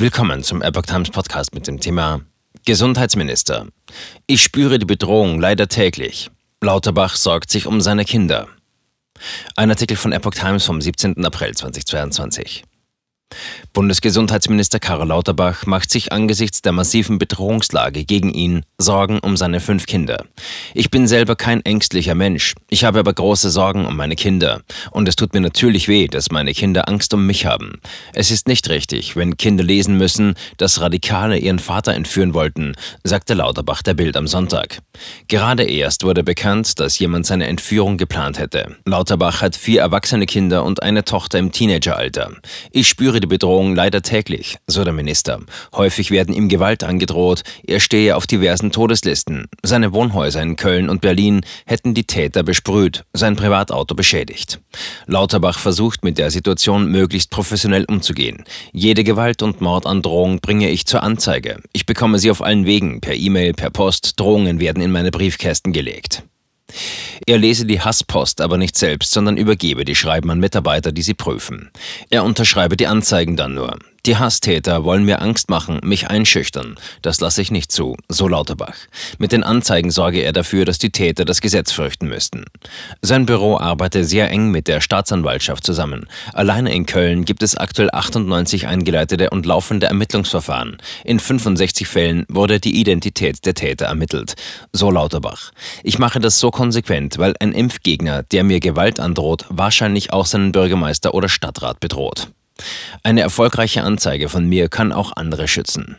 Willkommen 0.00 0.44
zum 0.44 0.62
Epoch 0.62 0.82
Times 0.82 1.10
Podcast 1.10 1.52
mit 1.54 1.66
dem 1.66 1.80
Thema 1.80 2.20
Gesundheitsminister. 2.64 3.66
Ich 4.28 4.44
spüre 4.44 4.78
die 4.78 4.86
Bedrohung 4.86 5.40
leider 5.40 5.66
täglich. 5.66 6.30
Lauterbach 6.60 7.16
sorgt 7.16 7.50
sich 7.50 7.66
um 7.66 7.80
seine 7.80 8.04
Kinder. 8.04 8.46
Ein 9.56 9.70
Artikel 9.70 9.96
von 9.96 10.12
Epoch 10.12 10.34
Times 10.34 10.64
vom 10.64 10.80
17. 10.80 11.24
April 11.24 11.52
2022. 11.52 12.62
Bundesgesundheitsminister 13.72 14.78
Karl 14.78 15.08
Lauterbach 15.08 15.66
macht 15.66 15.90
sich 15.90 16.12
angesichts 16.12 16.62
der 16.62 16.70
massiven 16.70 17.18
Bedrohungslage 17.18 18.04
gegen 18.04 18.32
ihn 18.32 18.62
Sorgen 18.80 19.18
um 19.18 19.36
seine 19.36 19.58
fünf 19.58 19.86
Kinder. 19.86 20.24
Ich 20.72 20.88
bin 20.88 21.08
selber 21.08 21.34
kein 21.34 21.64
ängstlicher 21.64 22.14
Mensch, 22.14 22.54
ich 22.70 22.84
habe 22.84 23.00
aber 23.00 23.12
große 23.12 23.50
Sorgen 23.50 23.84
um 23.84 23.96
meine 23.96 24.14
Kinder. 24.14 24.60
Und 24.92 25.08
es 25.08 25.16
tut 25.16 25.34
mir 25.34 25.40
natürlich 25.40 25.88
weh, 25.88 26.06
dass 26.06 26.30
meine 26.30 26.52
Kinder 26.52 26.88
Angst 26.88 27.12
um 27.12 27.26
mich 27.26 27.44
haben. 27.44 27.80
Es 28.14 28.30
ist 28.30 28.46
nicht 28.46 28.68
richtig, 28.68 29.16
wenn 29.16 29.36
Kinder 29.36 29.64
lesen 29.64 29.96
müssen, 29.96 30.36
dass 30.58 30.80
Radikale 30.80 31.38
ihren 31.38 31.58
Vater 31.58 31.94
entführen 31.94 32.34
wollten, 32.34 32.76
sagte 33.02 33.34
Lauterbach 33.34 33.82
der 33.82 33.94
Bild 33.94 34.16
am 34.16 34.28
Sonntag. 34.28 34.78
Gerade 35.26 35.64
erst 35.64 36.04
wurde 36.04 36.22
bekannt, 36.22 36.78
dass 36.78 37.00
jemand 37.00 37.26
seine 37.26 37.48
Entführung 37.48 37.96
geplant 37.96 38.38
hätte. 38.38 38.76
Lauterbach 38.84 39.42
hat 39.42 39.56
vier 39.56 39.80
erwachsene 39.80 40.26
Kinder 40.26 40.62
und 40.62 40.84
eine 40.84 41.04
Tochter 41.04 41.40
im 41.40 41.50
Teenageralter. 41.50 42.30
Ich 42.70 42.86
spüre 42.86 43.18
die 43.18 43.26
Bedrohung 43.26 43.74
leider 43.74 44.02
täglich, 44.02 44.58
so 44.68 44.84
der 44.84 44.92
Minister. 44.92 45.40
Häufig 45.74 46.12
werden 46.12 46.32
ihm 46.32 46.48
Gewalt 46.48 46.84
angedroht, 46.84 47.42
er 47.66 47.80
stehe 47.80 48.14
auf 48.14 48.28
diversen 48.28 48.67
Todeslisten. 48.72 49.46
Seine 49.62 49.92
Wohnhäuser 49.92 50.42
in 50.42 50.56
Köln 50.56 50.88
und 50.88 51.00
Berlin 51.00 51.42
hätten 51.66 51.94
die 51.94 52.04
Täter 52.04 52.42
besprüht, 52.42 53.04
sein 53.12 53.36
Privatauto 53.36 53.94
beschädigt. 53.94 54.60
Lauterbach 55.06 55.58
versucht 55.58 56.04
mit 56.04 56.18
der 56.18 56.30
Situation 56.30 56.90
möglichst 56.90 57.30
professionell 57.30 57.84
umzugehen. 57.84 58.44
Jede 58.72 59.04
Gewalt- 59.04 59.42
und 59.42 59.60
Mordandrohung 59.60 60.40
bringe 60.40 60.70
ich 60.70 60.86
zur 60.86 61.02
Anzeige. 61.02 61.60
Ich 61.72 61.86
bekomme 61.86 62.18
sie 62.18 62.30
auf 62.30 62.42
allen 62.42 62.66
Wegen, 62.66 63.00
per 63.00 63.14
E-Mail, 63.14 63.52
per 63.52 63.70
Post, 63.70 64.18
Drohungen 64.20 64.60
werden 64.60 64.82
in 64.82 64.90
meine 64.90 65.10
Briefkästen 65.10 65.72
gelegt. 65.72 66.22
Er 67.26 67.38
lese 67.38 67.66
die 67.66 67.80
Hasspost 67.80 68.40
aber 68.40 68.58
nicht 68.58 68.76
selbst, 68.76 69.12
sondern 69.12 69.36
übergebe 69.36 69.84
die 69.84 69.94
Schreiben 69.94 70.30
an 70.30 70.38
Mitarbeiter, 70.38 70.92
die 70.92 71.02
sie 71.02 71.14
prüfen. 71.14 71.70
Er 72.10 72.24
unterschreibe 72.24 72.76
die 72.76 72.86
Anzeigen 72.86 73.36
dann 73.36 73.54
nur. 73.54 73.78
Die 74.06 74.16
Hasstäter 74.16 74.84
wollen 74.84 75.04
mir 75.04 75.20
Angst 75.20 75.50
machen, 75.50 75.80
mich 75.82 76.08
einschüchtern. 76.08 76.76
Das 77.02 77.20
lasse 77.20 77.42
ich 77.42 77.50
nicht 77.50 77.72
zu, 77.72 77.96
so 78.08 78.28
Lauterbach. 78.28 78.76
Mit 79.18 79.32
den 79.32 79.42
Anzeigen 79.42 79.90
sorge 79.90 80.20
er 80.20 80.32
dafür, 80.32 80.64
dass 80.64 80.78
die 80.78 80.90
Täter 80.90 81.24
das 81.24 81.40
Gesetz 81.40 81.72
fürchten 81.72 82.08
müssten. 82.08 82.44
Sein 83.02 83.26
Büro 83.26 83.58
arbeite 83.58 84.04
sehr 84.04 84.30
eng 84.30 84.50
mit 84.50 84.68
der 84.68 84.80
Staatsanwaltschaft 84.80 85.64
zusammen. 85.64 86.06
Alleine 86.32 86.72
in 86.72 86.86
Köln 86.86 87.24
gibt 87.24 87.42
es 87.42 87.56
aktuell 87.56 87.90
98 87.92 88.66
eingeleitete 88.68 89.30
und 89.30 89.46
laufende 89.46 89.86
Ermittlungsverfahren. 89.86 90.78
In 91.04 91.18
65 91.18 91.88
Fällen 91.88 92.24
wurde 92.28 92.60
die 92.60 92.80
Identität 92.80 93.44
der 93.44 93.54
Täter 93.54 93.86
ermittelt, 93.86 94.34
so 94.72 94.90
Lauterbach. 94.90 95.50
Ich 95.82 95.98
mache 95.98 96.20
das 96.20 96.38
so 96.38 96.50
konsequent, 96.50 97.18
weil 97.18 97.34
ein 97.40 97.52
Impfgegner, 97.52 98.22
der 98.22 98.44
mir 98.44 98.60
Gewalt 98.60 99.00
androht, 99.00 99.44
wahrscheinlich 99.48 100.12
auch 100.12 100.26
seinen 100.26 100.52
Bürgermeister 100.52 101.14
oder 101.14 101.28
Stadtrat 101.28 101.80
bedroht. 101.80 102.28
Eine 103.02 103.20
erfolgreiche 103.20 103.82
Anzeige 103.82 104.28
von 104.28 104.46
mir 104.46 104.68
kann 104.68 104.92
auch 104.92 105.12
andere 105.16 105.48
schützen. 105.48 105.96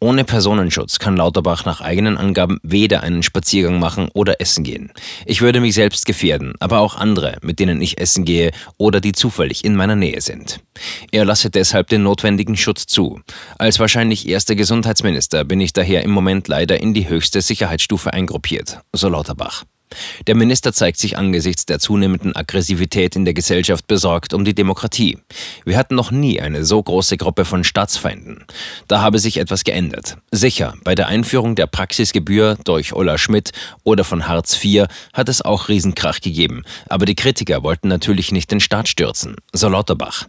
Ohne 0.00 0.24
Personenschutz 0.24 0.98
kann 0.98 1.16
Lauterbach 1.16 1.64
nach 1.64 1.80
eigenen 1.80 2.16
Angaben 2.16 2.58
weder 2.62 3.02
einen 3.02 3.22
Spaziergang 3.22 3.78
machen 3.78 4.08
oder 4.12 4.40
essen 4.40 4.64
gehen. 4.64 4.92
Ich 5.24 5.40
würde 5.40 5.60
mich 5.60 5.74
selbst 5.74 6.06
gefährden, 6.06 6.54
aber 6.60 6.80
auch 6.80 6.96
andere, 6.96 7.38
mit 7.42 7.58
denen 7.58 7.80
ich 7.80 7.98
essen 7.98 8.24
gehe 8.24 8.52
oder 8.76 9.00
die 9.00 9.12
zufällig 9.12 9.64
in 9.64 9.74
meiner 9.74 9.96
Nähe 9.96 10.20
sind. 10.20 10.60
Er 11.12 11.24
lasse 11.24 11.50
deshalb 11.50 11.88
den 11.88 12.02
notwendigen 12.02 12.56
Schutz 12.56 12.86
zu. 12.86 13.20
Als 13.58 13.78
wahrscheinlich 13.78 14.28
erster 14.28 14.54
Gesundheitsminister 14.54 15.44
bin 15.44 15.60
ich 15.60 15.72
daher 15.72 16.02
im 16.02 16.10
Moment 16.10 16.48
leider 16.48 16.80
in 16.80 16.94
die 16.94 17.08
höchste 17.08 17.40
Sicherheitsstufe 17.40 18.12
eingruppiert, 18.12 18.80
so 18.92 19.08
Lauterbach. 19.08 19.64
Der 20.26 20.34
Minister 20.34 20.72
zeigt 20.72 20.98
sich 20.98 21.16
angesichts 21.18 21.66
der 21.66 21.78
zunehmenden 21.78 22.36
Aggressivität 22.36 23.16
in 23.16 23.24
der 23.24 23.34
Gesellschaft 23.34 23.86
besorgt 23.86 24.34
um 24.34 24.44
die 24.44 24.54
Demokratie. 24.54 25.18
Wir 25.64 25.76
hatten 25.76 25.94
noch 25.94 26.10
nie 26.10 26.40
eine 26.40 26.64
so 26.64 26.82
große 26.82 27.16
Gruppe 27.16 27.44
von 27.44 27.64
Staatsfeinden. 27.64 28.44
Da 28.88 29.00
habe 29.00 29.18
sich 29.18 29.38
etwas 29.38 29.64
geändert. 29.64 30.16
Sicher, 30.30 30.74
bei 30.84 30.94
der 30.94 31.08
Einführung 31.08 31.54
der 31.54 31.66
Praxisgebühr 31.66 32.56
durch 32.64 32.92
Ulla 32.92 33.18
Schmidt 33.18 33.52
oder 33.82 34.04
von 34.04 34.28
Hartz 34.28 34.62
IV 34.62 34.86
hat 35.12 35.28
es 35.28 35.42
auch 35.42 35.68
Riesenkrach 35.68 36.20
gegeben. 36.20 36.62
Aber 36.88 37.06
die 37.06 37.14
Kritiker 37.14 37.62
wollten 37.62 37.88
natürlich 37.88 38.32
nicht 38.32 38.50
den 38.50 38.60
Staat 38.60 38.88
stürzen, 38.88 39.36
so 39.52 39.68
Lauterbach. 39.68 40.26